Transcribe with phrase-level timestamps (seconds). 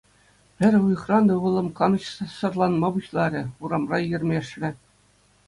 [0.61, 4.71] Пӗр уйӑхран ывӑлӑм канӑҫсӑрланма пуҫларӗ, урамра йӗрмӗшрӗ.